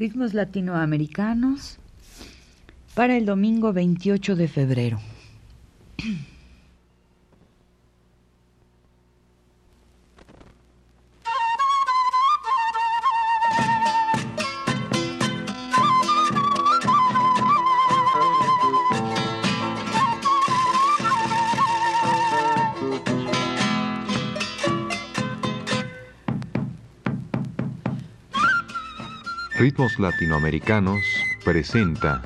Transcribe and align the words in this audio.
ritmos 0.00 0.32
latinoamericanos 0.32 1.78
para 2.94 3.18
el 3.18 3.26
domingo 3.26 3.74
28 3.74 4.34
de 4.34 4.48
febrero. 4.48 4.98
Latinoamericanos 30.00 31.04
presenta 31.44 32.22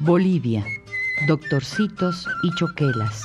Bolivia, 0.00 0.64
Doctorcitos 1.28 2.26
y 2.42 2.50
Choquelas. 2.54 3.22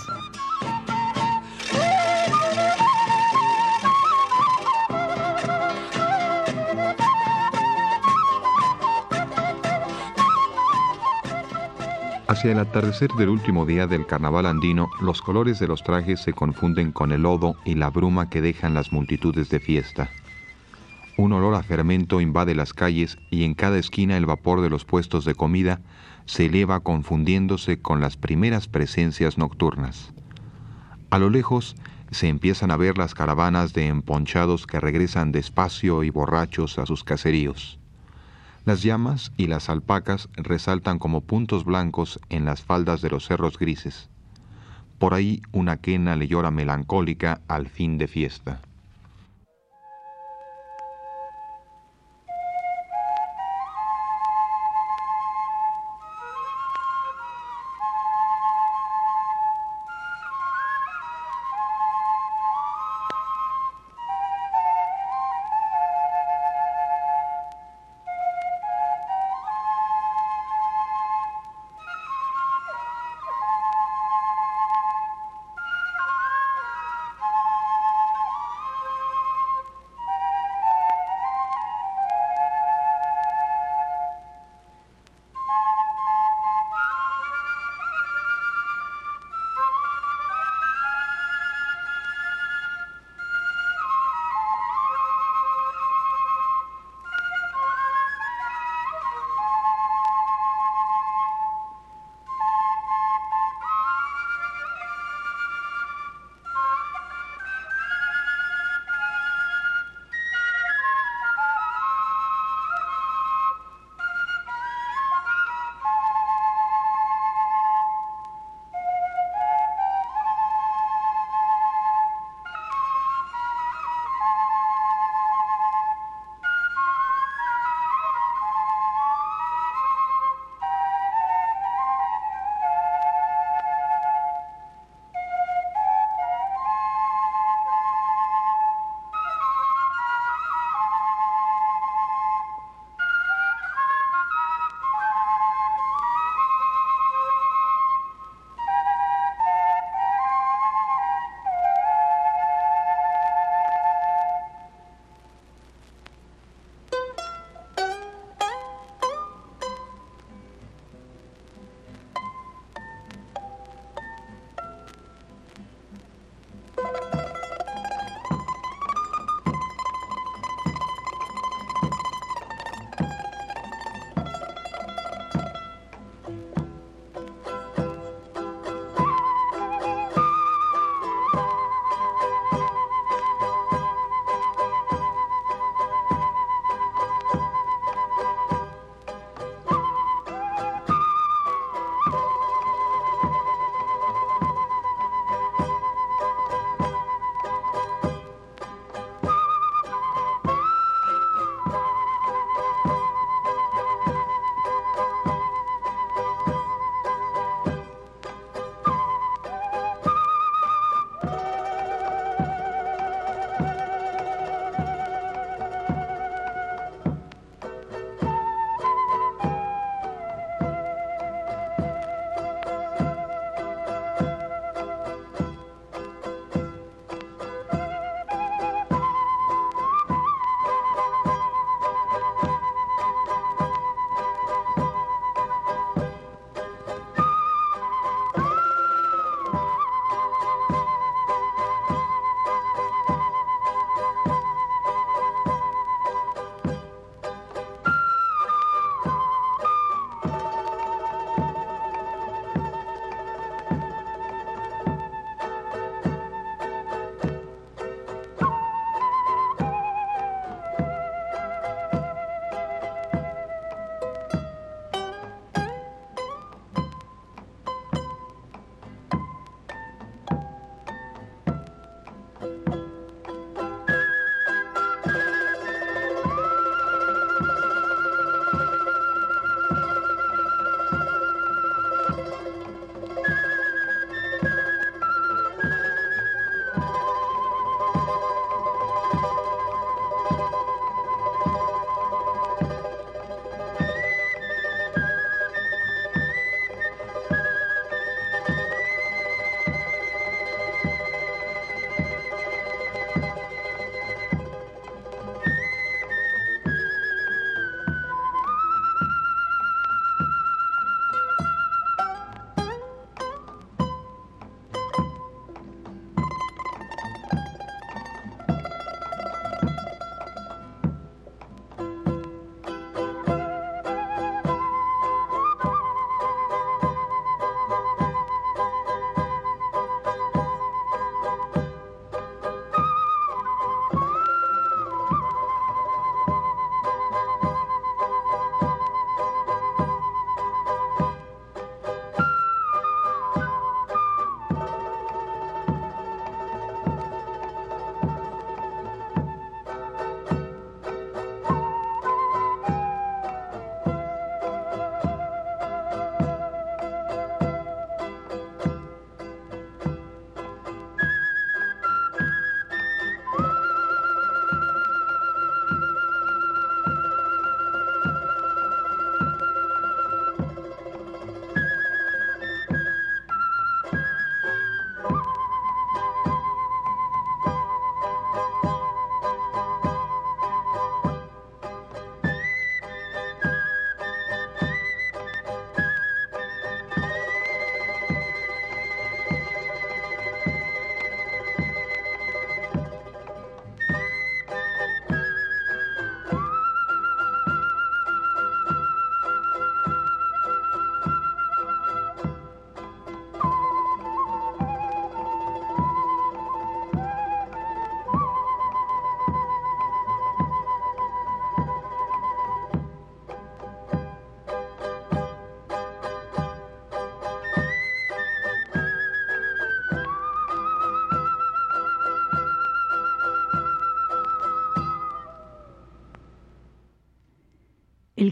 Hacia 12.37 12.51
el 12.51 12.59
atardecer 12.59 13.09
del 13.13 13.29
último 13.29 13.65
día 13.65 13.87
del 13.87 14.05
carnaval 14.05 14.45
andino, 14.45 14.91
los 15.01 15.23
colores 15.23 15.57
de 15.57 15.67
los 15.67 15.81
trajes 15.81 16.21
se 16.21 16.33
confunden 16.33 16.91
con 16.91 17.11
el 17.11 17.23
lodo 17.23 17.55
y 17.65 17.73
la 17.73 17.89
bruma 17.89 18.29
que 18.29 18.41
dejan 18.41 18.75
las 18.75 18.91
multitudes 18.91 19.49
de 19.49 19.59
fiesta. 19.59 20.11
Un 21.17 21.33
olor 21.33 21.55
a 21.55 21.63
fermento 21.63 22.21
invade 22.21 22.53
las 22.53 22.73
calles 22.73 23.17
y 23.31 23.43
en 23.43 23.55
cada 23.55 23.79
esquina 23.79 24.17
el 24.17 24.27
vapor 24.27 24.61
de 24.61 24.69
los 24.69 24.85
puestos 24.85 25.25
de 25.25 25.33
comida 25.33 25.81
se 26.27 26.45
eleva 26.45 26.81
confundiéndose 26.81 27.81
con 27.81 28.01
las 28.01 28.17
primeras 28.17 28.67
presencias 28.67 29.39
nocturnas. 29.39 30.13
A 31.09 31.17
lo 31.17 31.31
lejos 31.31 31.75
se 32.11 32.27
empiezan 32.27 32.69
a 32.69 32.77
ver 32.77 32.99
las 32.99 33.15
caravanas 33.15 33.73
de 33.73 33.87
emponchados 33.87 34.67
que 34.67 34.79
regresan 34.79 35.31
despacio 35.31 36.03
y 36.03 36.11
borrachos 36.11 36.77
a 36.77 36.85
sus 36.85 37.03
caseríos. 37.03 37.79
Las 38.67 38.83
llamas 38.83 39.31
y 39.37 39.47
las 39.47 39.69
alpacas 39.69 40.27
resaltan 40.35 40.99
como 40.99 41.21
puntos 41.21 41.63
blancos 41.63 42.19
en 42.27 42.43
las 42.43 42.63
faldas 42.63 43.01
de 43.01 43.09
los 43.09 43.25
cerros 43.25 43.57
grises. 43.57 44.09
Por 44.99 45.13
ahí 45.13 45.41
una 45.53 45.77
quena 45.77 46.17
le 46.17 46.27
llora 46.27 46.51
melancólica 46.51 47.39
al 47.47 47.69
fin 47.69 47.97
de 47.97 48.09
fiesta. 48.09 48.59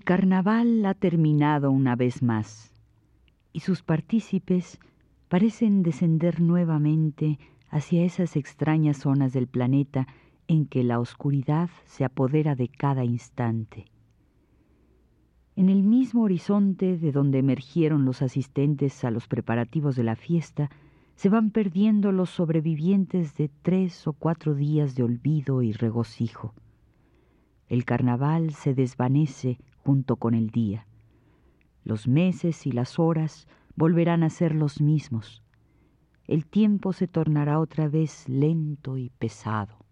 Carnaval 0.06 0.86
ha 0.86 0.94
terminado 0.94 1.72
una 1.72 1.96
vez 1.96 2.22
más 2.22 2.72
y 3.52 3.62
sus 3.62 3.82
partícipes 3.82 4.80
parecen 5.30 5.82
descender 5.82 6.42
nuevamente 6.42 7.40
hacia 7.70 8.06
esas 8.06 8.36
extrañas 8.36 8.98
zonas 8.98 9.34
del 9.34 9.48
planeta 9.48 10.08
en 10.48 10.68
que 10.68 10.84
la 10.84 11.00
oscuridad 11.00 11.72
se 11.86 12.06
apodera 12.06 12.54
de 12.54 12.68
cada 12.68 13.04
instante. 13.04 13.86
En 15.56 15.70
el 15.70 15.82
mismo 15.82 16.22
horizonte 16.22 16.98
de 17.00 17.12
donde 17.12 17.40
emergieron 17.40 18.06
los 18.06 18.22
asistentes 18.22 19.04
a 19.04 19.10
los 19.10 19.28
preparativos 19.28 19.96
de 19.96 20.04
la 20.04 20.16
fiesta, 20.16 20.70
se 21.16 21.30
van 21.30 21.50
perdiendo 21.50 22.12
los 22.12 22.30
sobrevivientes 22.30 23.36
de 23.38 23.50
tres 23.64 24.06
o 24.06 24.14
cuatro 24.14 24.54
días 24.54 24.94
de 24.94 25.02
olvido 25.02 25.64
y 25.64 25.72
regocijo. 25.72 26.54
El 27.70 27.86
carnaval 27.86 28.52
se 28.52 28.76
desvanece 28.76 29.58
junto 29.86 30.16
con 30.16 30.34
el 30.34 30.50
día. 30.50 30.88
Los 31.84 32.08
meses 32.08 32.66
y 32.66 32.72
las 32.72 32.98
horas 32.98 33.48
volverán 33.76 34.24
a 34.24 34.32
ser 34.32 34.56
los 34.56 34.82
mismos. 34.82 35.44
El 36.28 36.48
tiempo 36.48 36.92
se 36.92 37.08
tornará 37.08 37.60
otra 37.60 37.88
vez 37.88 38.28
lento 38.28 38.98
y 38.98 39.12
pesado. 39.12 39.85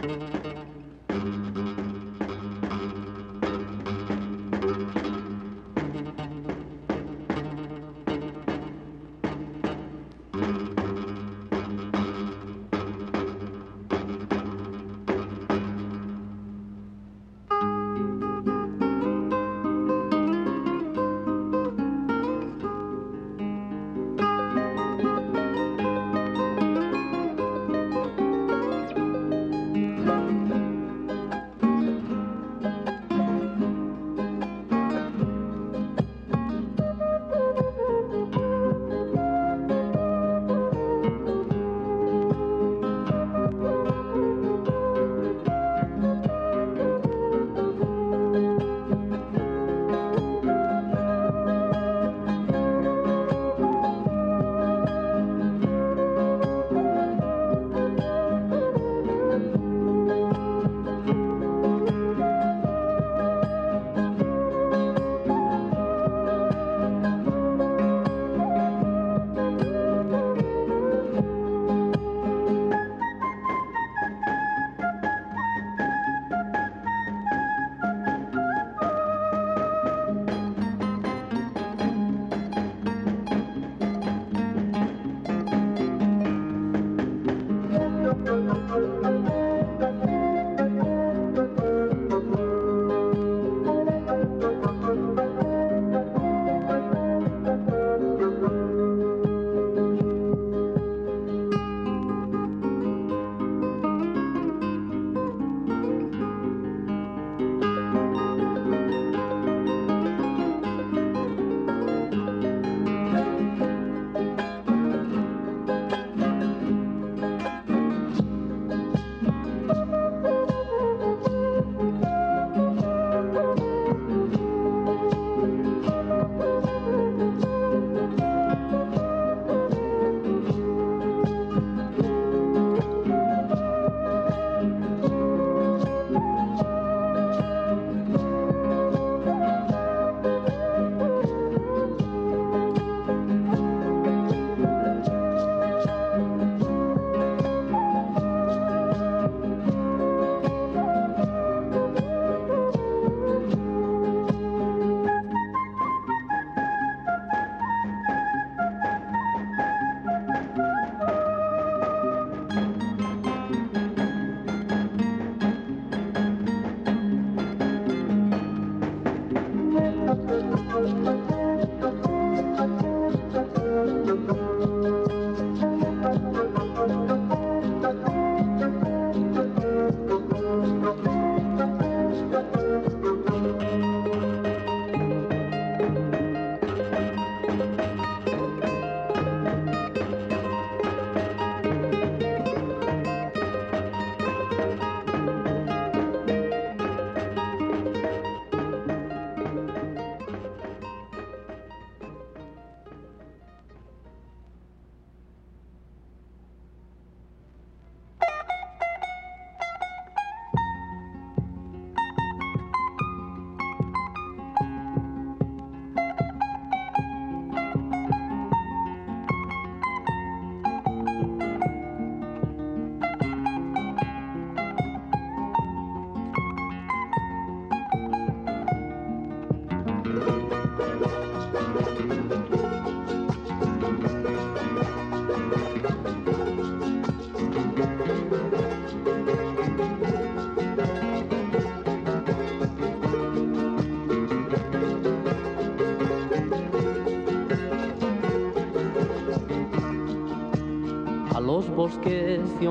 Música 0.00 0.67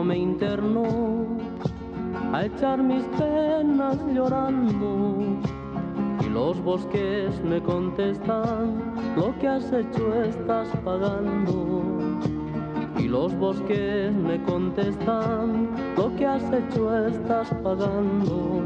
me 0.03 0.17
interno 0.17 0.83
a 2.33 2.45
echar 2.45 2.81
mis 2.81 3.03
penas 3.19 3.97
llorando. 4.13 5.17
Y 6.25 6.29
los 6.29 6.61
bosques 6.61 7.41
me 7.43 7.61
contestan 7.61 8.95
lo 9.15 9.37
que 9.39 9.47
has 9.47 9.71
hecho 9.71 10.23
estás 10.23 10.69
pagando 10.83 11.97
y 12.99 13.07
los 13.07 13.33
bosques 13.37 14.13
me 14.13 14.41
contestan 14.43 15.69
lo 15.95 16.15
que 16.15 16.25
has 16.25 16.43
hecho 16.51 17.07
estás 17.07 17.49
pagando 17.63 18.61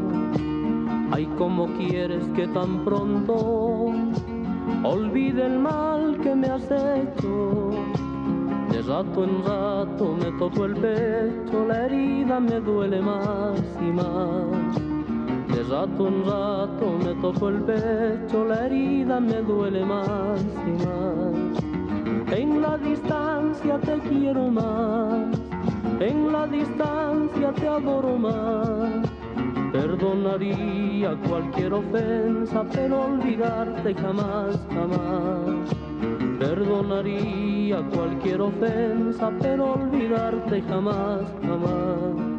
ay 1.12 1.26
como 1.38 1.68
quieres 1.78 2.24
que 2.36 2.48
tan 2.48 2.84
pronto 2.86 3.92
olvide 4.84 5.46
el 5.46 5.60
mal 5.60 6.18
que 6.22 6.34
me 6.34 6.48
has 6.48 6.64
hecho 6.72 7.61
rato 8.92 9.24
en 9.24 9.42
rato 9.46 10.18
me 10.20 10.38
toco 10.38 10.66
el 10.66 10.74
pecho, 10.74 11.66
la 11.66 11.86
herida 11.86 12.42
me 12.42 12.60
duele 12.60 13.02
más 13.02 13.62
y 13.80 13.90
más. 14.00 14.76
De 15.48 15.64
rato 15.64 16.08
en 16.10 16.26
rato 16.26 16.86
me 17.04 17.14
toco 17.22 17.50
el 17.50 17.62
pecho, 17.62 18.44
la 18.44 18.66
herida 18.66 19.22
me 19.22 19.42
duele 19.44 19.86
más 19.86 20.44
y 20.68 20.74
más. 20.86 22.34
En 22.38 22.62
la 22.62 22.78
distancia 22.78 23.80
te 23.80 23.98
quiero 24.10 24.50
más, 24.50 25.40
en 26.02 26.34
la 26.34 26.46
distancia 26.48 27.54
te 27.54 27.68
adoro 27.70 28.18
más. 28.18 29.10
Perdonaría 29.72 31.16
cualquier 31.30 31.74
ofensa, 31.76 32.66
pero 32.74 33.06
olvidarte 33.06 33.94
jamás, 33.94 34.60
jamás. 34.70 35.70
Perdonaría 36.40 37.51
cualquier 37.78 38.42
ofensa, 38.42 39.32
pero 39.42 39.74
olvidarte 39.74 40.62
jamás, 40.64 41.22
jamás. 41.42 42.31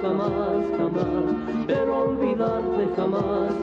Jamás, 0.00 0.32
olvidarte 1.88 2.88
jamás. 2.96 3.54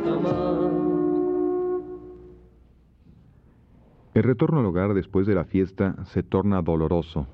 El 4.14 4.24
retorno 4.24 4.60
al 4.60 4.66
hogar 4.66 4.94
después 4.94 5.28
de 5.28 5.36
la 5.36 5.46
fiesta 5.46 5.96
se 6.06 6.24
torna 6.24 6.62
doloroso. 6.62 7.28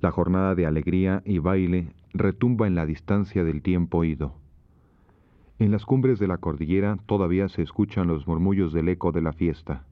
La 0.00 0.10
jornada 0.10 0.54
de 0.54 0.66
alegría 0.66 1.22
y 1.24 1.38
baile 1.38 1.92
retumba 2.12 2.66
en 2.66 2.74
la 2.74 2.84
distancia 2.84 3.44
del 3.44 3.62
tiempo 3.62 4.02
ido. 4.02 4.34
En 5.58 5.70
las 5.70 5.86
cumbres 5.86 6.18
de 6.18 6.26
la 6.26 6.38
cordillera 6.38 6.98
todavía 7.06 7.48
se 7.48 7.62
escuchan 7.62 8.08
los 8.08 8.26
murmullos 8.26 8.72
del 8.72 8.88
eco 8.88 9.12
de 9.12 9.22
la 9.22 9.32
fiesta. 9.32 9.84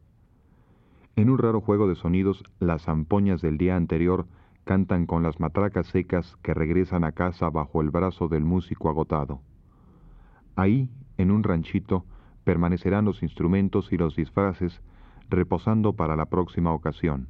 En 1.14 1.30
un 1.30 1.38
raro 1.38 1.60
juego 1.60 1.88
de 1.88 1.94
sonidos, 1.94 2.42
las 2.58 2.82
zampoñas 2.82 3.42
del 3.42 3.58
día 3.58 3.76
anterior 3.76 4.26
cantan 4.64 5.06
con 5.06 5.22
las 5.22 5.40
matracas 5.40 5.86
secas 5.88 6.36
que 6.42 6.54
regresan 6.54 7.04
a 7.04 7.12
casa 7.12 7.50
bajo 7.50 7.80
el 7.80 7.90
brazo 7.90 8.28
del 8.28 8.44
músico 8.44 8.88
agotado. 8.88 9.40
Ahí, 10.56 10.88
en 11.18 11.30
un 11.30 11.42
ranchito, 11.42 12.04
permanecerán 12.44 13.04
los 13.04 13.22
instrumentos 13.22 13.92
y 13.92 13.96
los 13.96 14.16
disfraces 14.16 14.80
reposando 15.28 15.94
para 15.94 16.16
la 16.16 16.26
próxima 16.26 16.72
ocasión. 16.72 17.28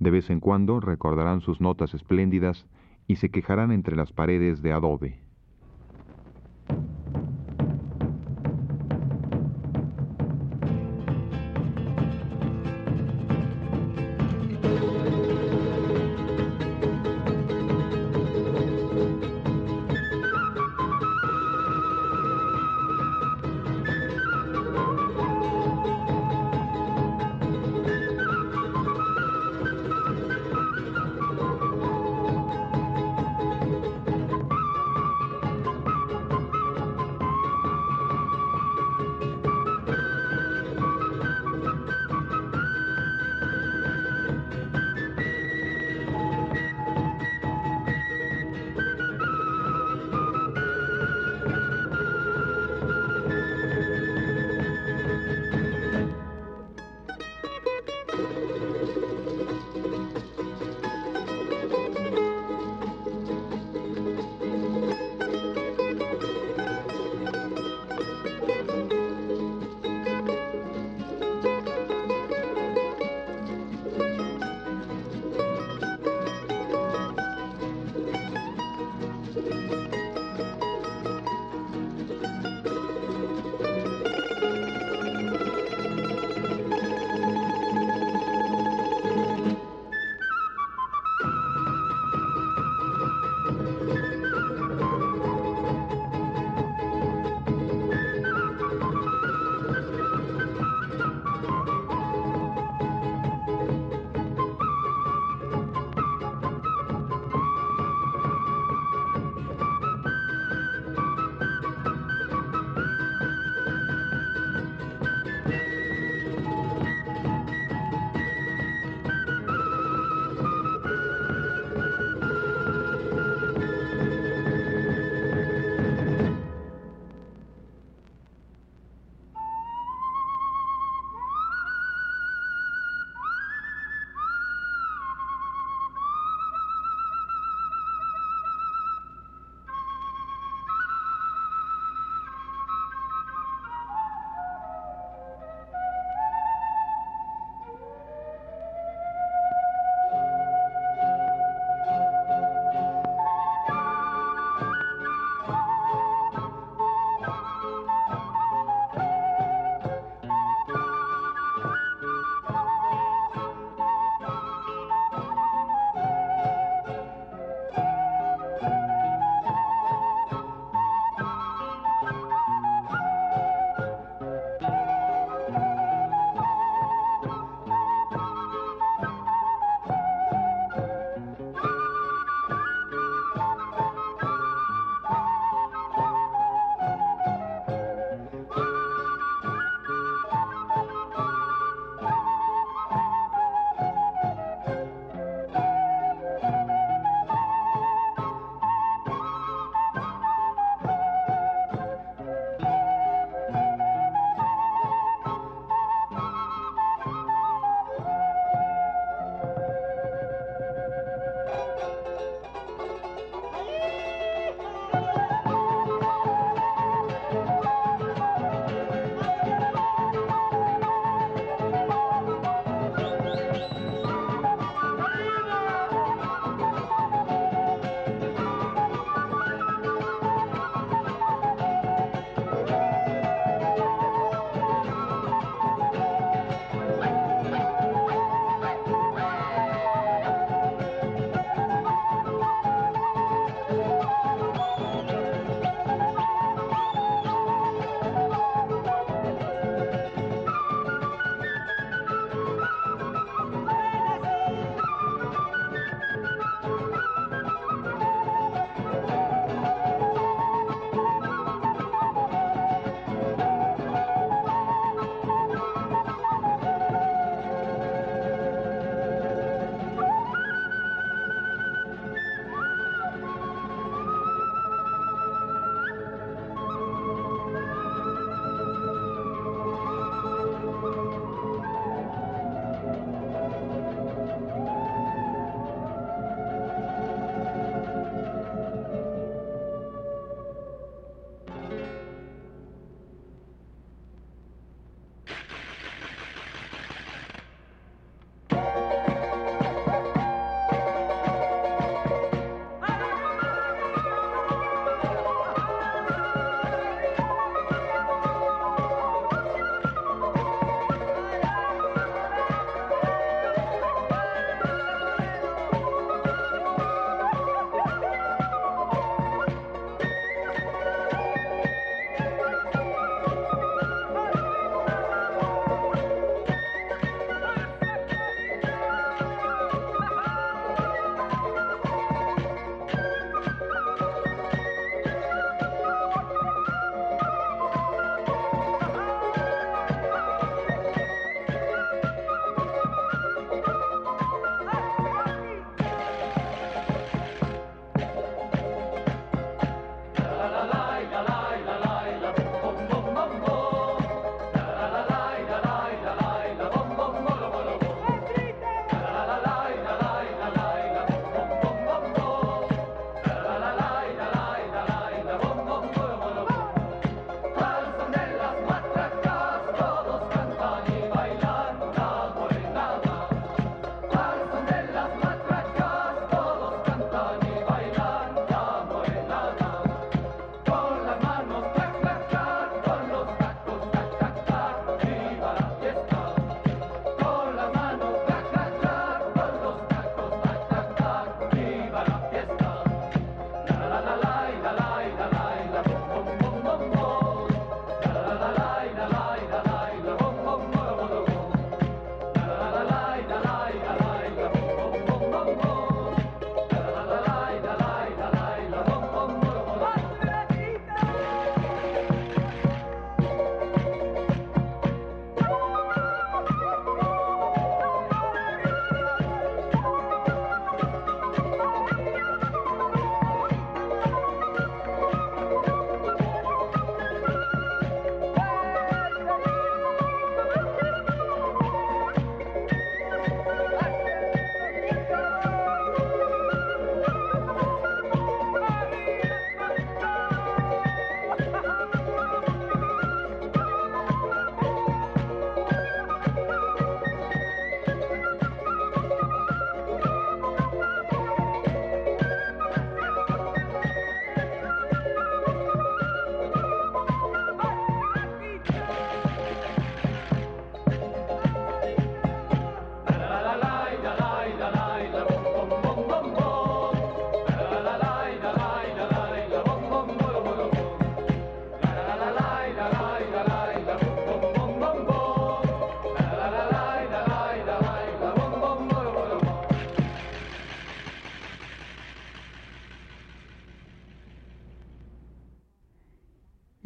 De 0.00 0.10
vez 0.10 0.30
en 0.30 0.40
cuando 0.40 0.80
recordarán 0.80 1.40
sus 1.40 1.60
notas 1.60 1.94
espléndidas 1.94 2.66
y 3.06 3.16
se 3.16 3.30
quejarán 3.30 3.72
entre 3.72 3.96
las 3.96 4.12
paredes 4.12 4.62
de 4.62 4.72
adobe. 4.72 5.25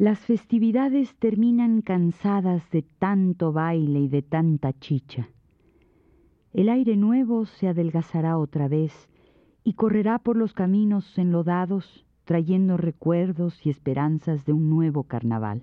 Las 0.01 0.17
festividades 0.17 1.13
terminan 1.17 1.83
cansadas 1.83 2.67
de 2.71 2.81
tanto 2.81 3.53
baile 3.53 3.99
y 3.99 4.07
de 4.07 4.23
tanta 4.23 4.73
chicha. 4.73 5.29
El 6.53 6.69
aire 6.69 6.97
nuevo 6.97 7.45
se 7.45 7.67
adelgazará 7.67 8.39
otra 8.39 8.67
vez 8.67 8.91
y 9.63 9.73
correrá 9.73 10.17
por 10.17 10.37
los 10.37 10.53
caminos 10.53 11.15
enlodados 11.19 12.03
trayendo 12.25 12.77
recuerdos 12.77 13.63
y 13.63 13.69
esperanzas 13.69 14.43
de 14.43 14.53
un 14.53 14.71
nuevo 14.71 15.03
carnaval. 15.03 15.61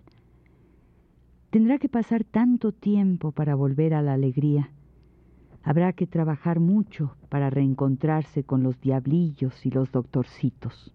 Tendrá 1.50 1.78
que 1.78 1.88
pasar 1.88 2.22
tanto 2.22 2.70
tiempo 2.70 3.32
para 3.32 3.56
volver 3.56 3.92
a 3.92 4.02
la 4.02 4.12
alegría. 4.12 4.70
Habrá 5.64 5.92
que 5.94 6.06
trabajar 6.06 6.60
mucho 6.60 7.16
para 7.28 7.50
reencontrarse 7.50 8.44
con 8.44 8.62
los 8.62 8.80
diablillos 8.80 9.66
y 9.66 9.70
los 9.72 9.90
doctorcitos. 9.90 10.94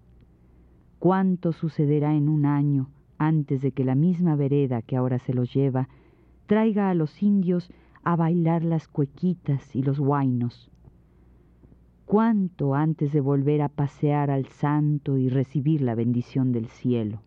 ¿Cuánto 0.97 1.51
sucederá 1.51 2.15
en 2.15 2.29
un 2.29 2.45
año 2.45 2.88
antes 3.27 3.62
de 3.62 3.71
que 3.71 3.83
la 3.83 3.95
misma 3.95 4.36
vereda 4.36 4.81
que 4.81 4.95
ahora 4.95 5.19
se 5.19 5.33
los 5.33 5.53
lleva 5.53 5.89
traiga 6.45 6.89
a 6.89 6.93
los 6.93 7.23
indios 7.23 7.69
a 8.03 8.15
bailar 8.15 8.63
las 8.63 8.88
cuequitas 8.88 9.75
y 9.75 9.83
los 9.83 9.99
guainos? 9.99 10.69
¿Cuánto 12.05 12.75
antes 12.75 13.13
de 13.13 13.21
volver 13.21 13.62
a 13.62 13.69
pasear 13.69 14.29
al 14.29 14.47
santo 14.47 15.17
y 15.17 15.29
recibir 15.29 15.81
la 15.81 15.95
bendición 15.95 16.51
del 16.51 16.67
cielo? 16.67 17.21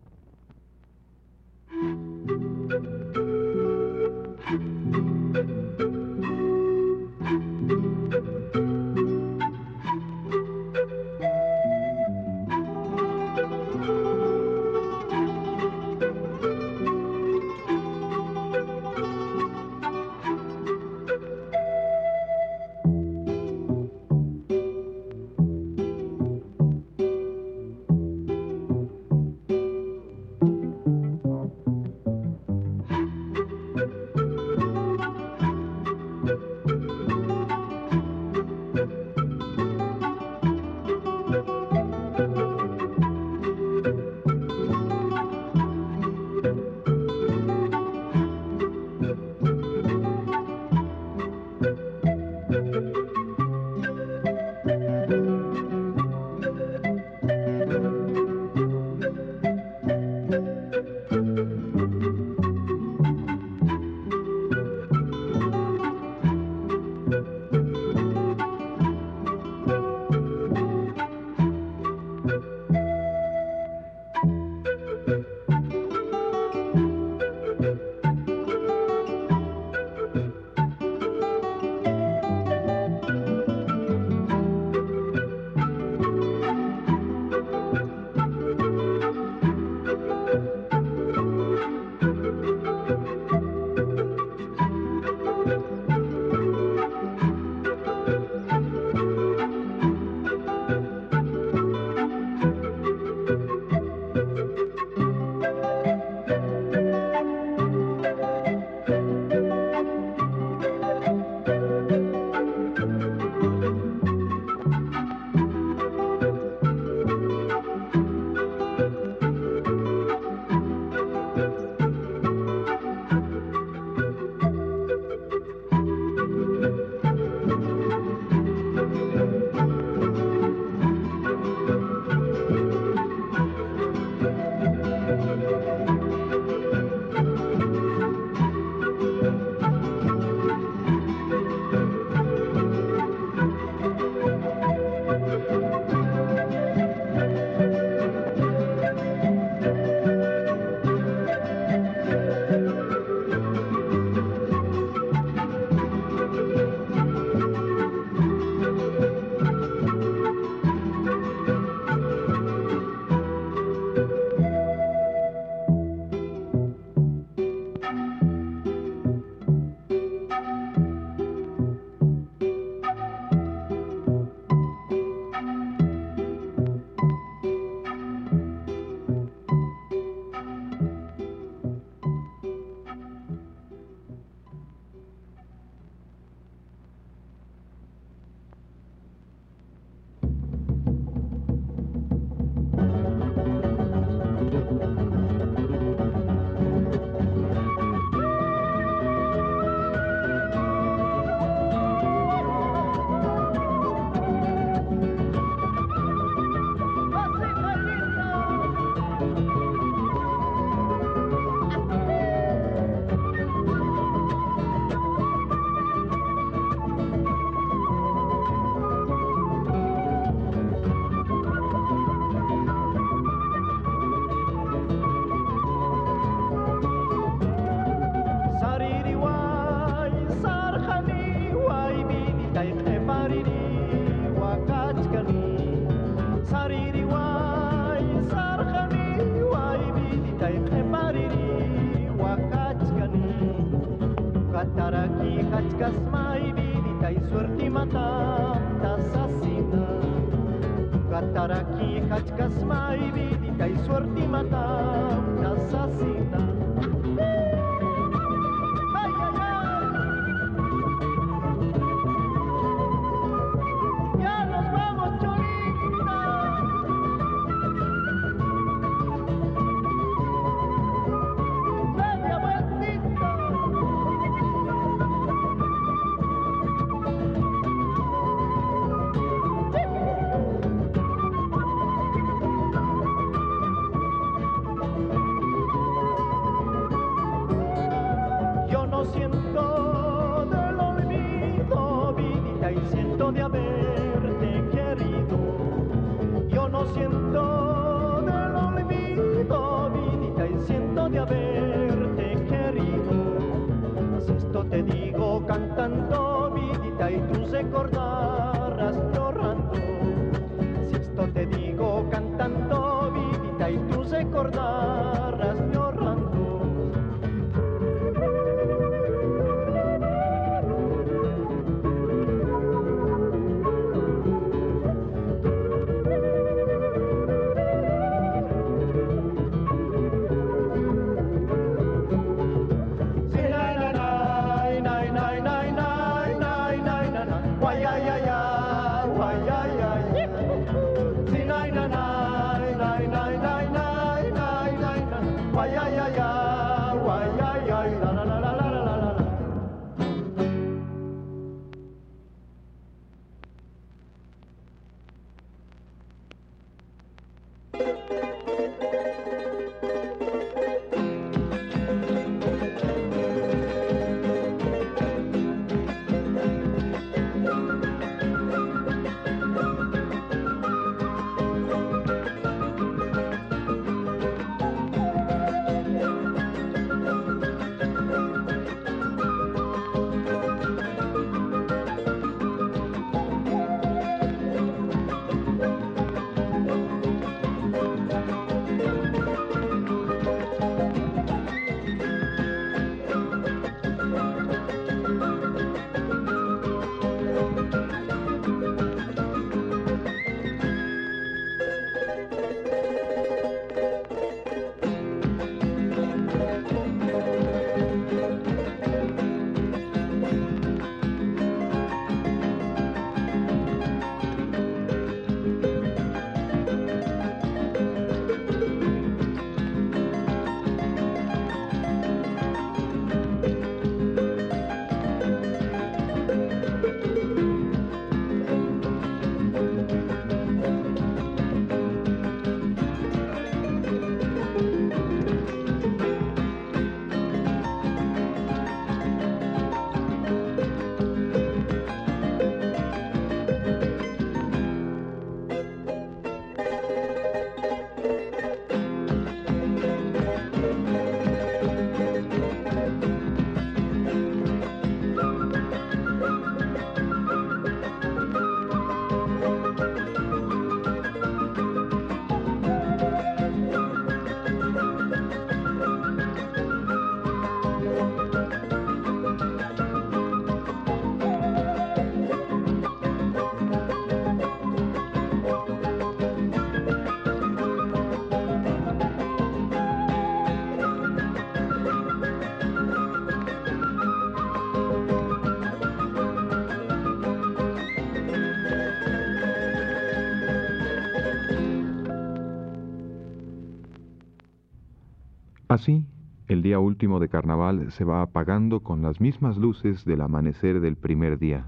Así, 495.77 496.03
el 496.47 496.63
día 496.63 496.79
último 496.79 497.19
de 497.19 497.29
carnaval 497.29 497.91
se 497.91 498.03
va 498.03 498.23
apagando 498.23 498.79
con 498.79 499.03
las 499.03 499.21
mismas 499.21 499.57
luces 499.57 500.05
del 500.05 500.21
amanecer 500.21 500.81
del 500.81 500.95
primer 500.95 501.37
día, 501.37 501.67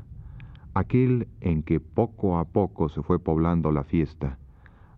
aquel 0.73 1.27
en 1.41 1.61
que 1.61 1.79
poco 1.79 2.39
a 2.39 2.45
poco 2.45 2.89
se 2.89 3.03
fue 3.03 3.19
poblando 3.19 3.71
la 3.71 3.83
fiesta, 3.83 4.39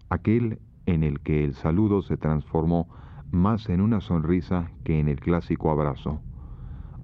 aquel 0.08 0.60
en 0.86 1.04
el 1.04 1.20
que 1.20 1.44
el 1.44 1.56
saludo 1.56 2.04
se 2.04 2.16
transformó 2.16 2.88
más 3.32 3.68
en 3.68 3.82
una 3.82 4.00
sonrisa 4.00 4.72
que 4.86 5.02
en 5.02 5.10
el 5.10 5.20
clásico 5.20 5.72
abrazo, 5.72 6.22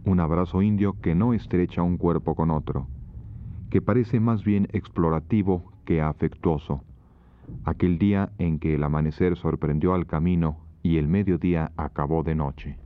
un 0.05 0.21
abrazo 0.21 0.61
indio 0.61 0.95
que 1.01 1.13
no 1.13 1.33
estrecha 1.33 1.83
un 1.83 1.97
cuerpo 1.97 2.35
con 2.35 2.51
otro, 2.51 2.87
que 3.69 3.81
parece 3.81 4.21
más 4.21 4.45
bien 4.45 4.69
explorativo 4.71 5.73
que 5.83 6.01
afectuoso, 6.01 6.85
aquel 7.65 7.99
día 7.99 8.31
en 8.37 8.59
que 8.59 8.75
el 8.75 8.85
amanecer 8.85 9.35
sorprendió 9.35 9.93
al 9.93 10.05
camino 10.05 10.66
y 10.87 10.97
el 10.97 11.09
mediodía 11.09 11.73
acabó 11.75 12.23
de 12.23 12.33
noche. 12.33 12.77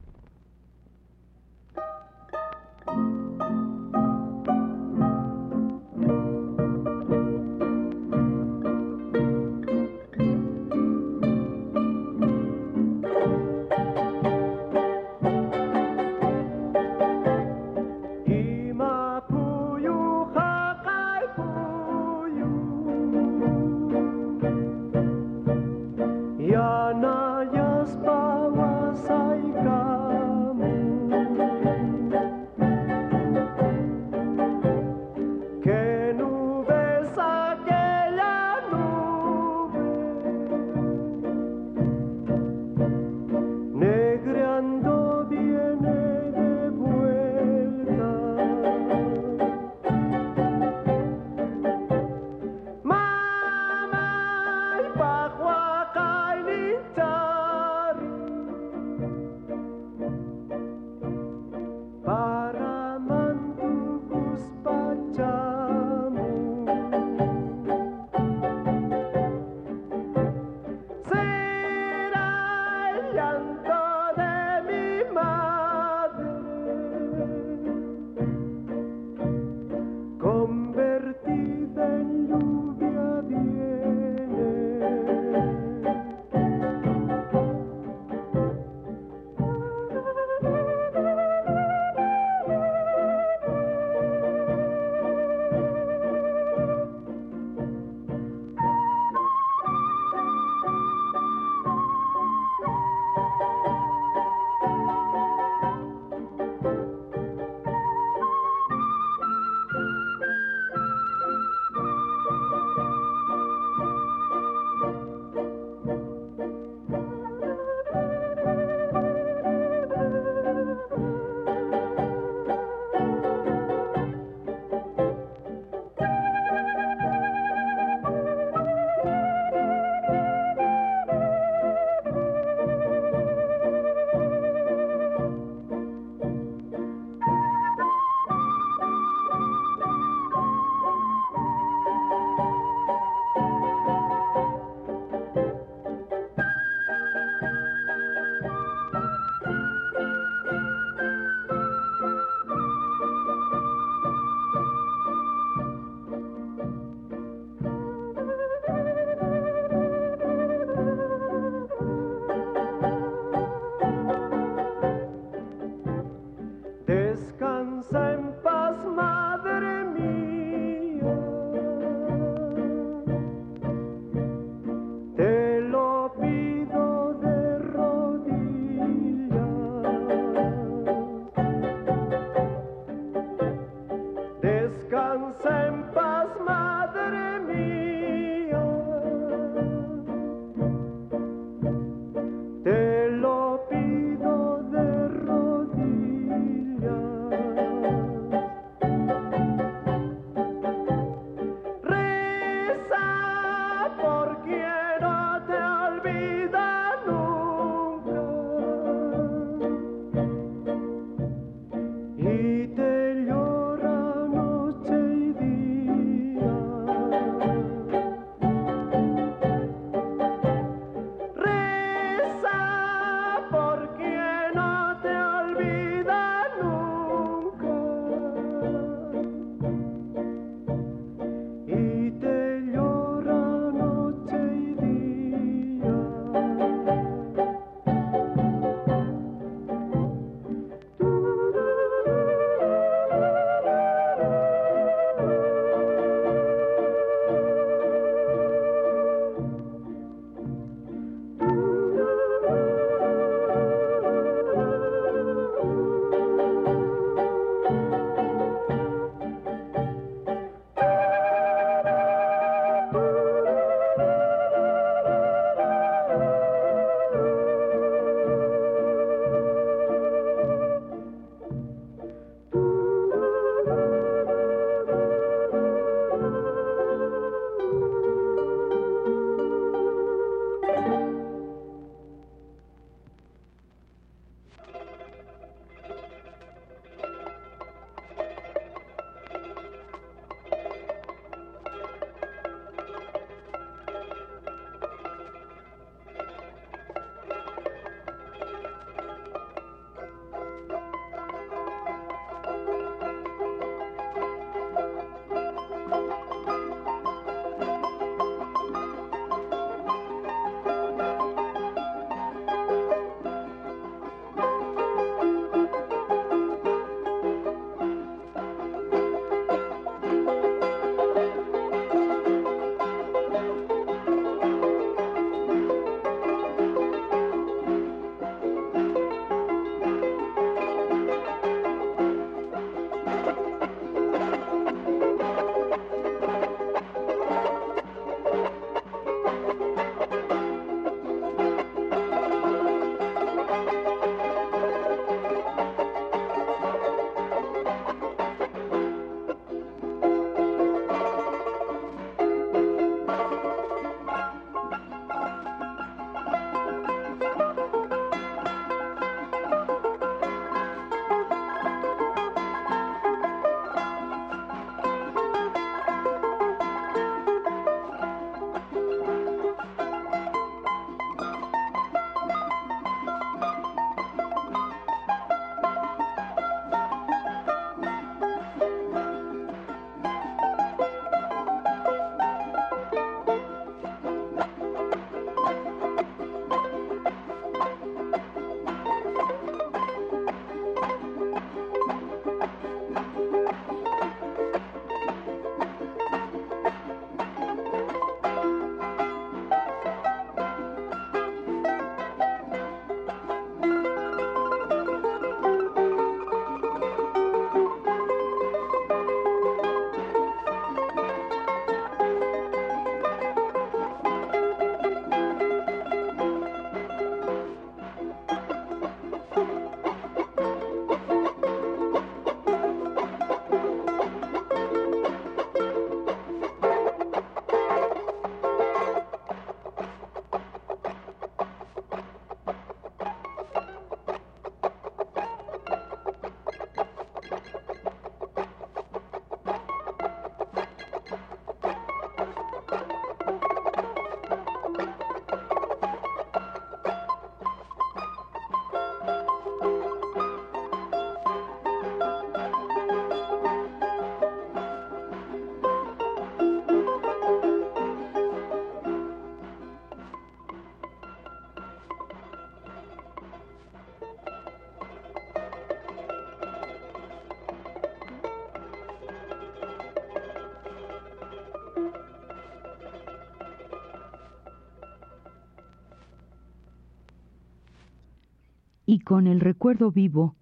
Y 478.92 479.00
con 479.00 479.26
el 479.26 479.40
recuerdo 479.40 479.90
vivo 479.90 480.36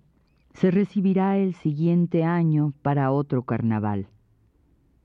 se 0.55 0.71
recibirá 0.71 1.37
el 1.37 1.53
siguiente 1.53 2.23
año 2.23 2.73
para 2.81 3.11
otro 3.11 3.43
carnaval. 3.43 4.07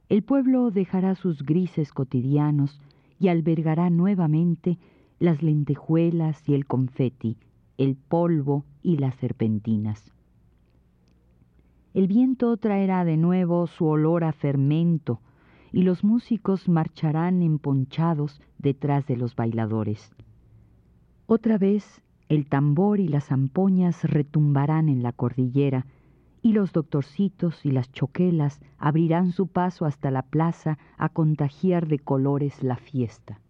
El 0.08 0.22
pueblo 0.22 0.70
dejará 0.70 1.14
sus 1.14 1.42
grises 1.42 1.92
cotidianos 1.92 2.80
y 3.18 3.28
albergará 3.28 3.90
nuevamente 3.90 4.78
las 5.18 5.42
lentejuelas 5.42 6.48
y 6.48 6.54
el 6.54 6.64
confeti, 6.64 7.36
el 7.76 7.96
polvo 7.96 8.64
y 8.82 8.96
las 8.96 9.14
serpentinas. 9.16 10.10
El 11.92 12.06
viento 12.06 12.56
traerá 12.56 13.04
de 13.04 13.18
nuevo 13.18 13.66
su 13.66 13.84
olor 13.84 14.24
a 14.24 14.32
fermento 14.32 15.20
y 15.70 15.82
los 15.82 16.02
músicos 16.02 16.66
marcharán 16.66 17.42
emponchados 17.42 18.40
detrás 18.56 19.06
de 19.06 19.18
los 19.18 19.36
bailadores. 19.36 20.14
Otra 21.26 21.58
vez 21.58 22.00
el 22.28 22.46
tambor 22.46 23.00
y 23.00 23.08
las 23.08 23.26
zampoñas 23.26 24.04
retumbarán 24.04 24.88
en 24.88 25.02
la 25.02 25.12
cordillera 25.12 25.86
y 26.42 26.52
los 26.52 26.72
doctorcitos 26.72 27.64
y 27.64 27.70
las 27.70 27.90
choquelas 27.92 28.60
abrirán 28.78 29.32
su 29.32 29.46
paso 29.46 29.86
hasta 29.86 30.10
la 30.10 30.22
plaza 30.22 30.78
a 30.98 31.08
contagiar 31.08 31.88
de 31.88 31.98
colores 31.98 32.62
la 32.62 32.76
fiesta. 32.76 33.40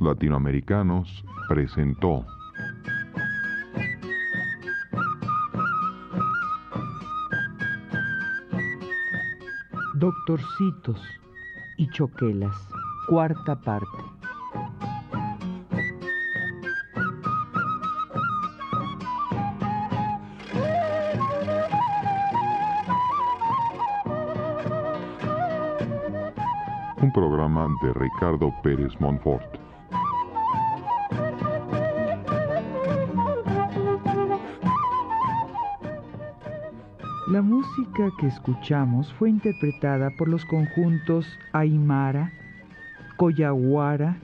Ritmos 0.00 0.02
latinoamericanos 0.02 1.24
presentó 1.48 2.24
Doctorcitos 9.94 11.00
y 11.76 11.88
Choquelas, 11.90 12.56
cuarta 13.06 13.60
parte. 13.60 13.88
Un 27.02 27.12
programa 27.12 27.68
de 27.82 27.92
Ricardo 27.94 28.52
Pérez 28.62 28.98
Monfort. 29.00 29.59
Que 38.18 38.28
escuchamos 38.28 39.12
fue 39.14 39.28
interpretada 39.28 40.10
por 40.16 40.28
los 40.28 40.44
conjuntos 40.46 41.26
Aymara, 41.52 42.32
Coyahuara, 43.16 44.16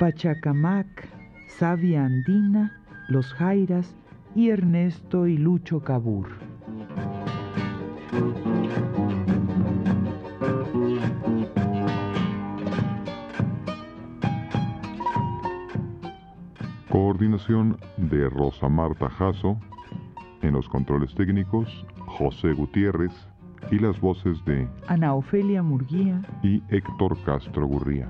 Pachacamac, 0.00 1.08
Savia 1.46 2.04
Andina, 2.04 2.80
Los 3.08 3.32
Jairas 3.34 3.94
y 4.34 4.50
Ernesto 4.50 5.28
y 5.28 5.36
Lucho 5.36 5.80
Cabur. 5.84 6.26
Coordinación 16.90 17.78
de 17.98 18.28
Rosa 18.28 18.68
Marta 18.68 19.08
Jasso, 19.08 19.56
en 20.42 20.54
los 20.54 20.68
controles 20.68 21.14
técnicos, 21.14 21.86
José 22.18 22.52
Gutiérrez 22.52 23.12
y 23.70 23.78
las 23.78 24.00
voces 24.00 24.44
de 24.44 24.66
Ana 24.88 25.14
Ofelia 25.14 25.62
Murguía 25.62 26.20
y 26.42 26.60
Héctor 26.68 27.16
Castro 27.24 27.64
Gurría. 27.66 28.08